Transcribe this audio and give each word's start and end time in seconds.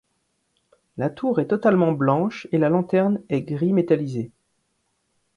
La 0.97 1.11
tour 1.11 1.39
est 1.39 1.45
totalement 1.45 1.91
blanche 1.91 2.47
et 2.51 2.57
la 2.57 2.69
lanterne 2.69 3.21
est 3.29 3.43
gris 3.43 3.71
métallisé. 3.71 4.31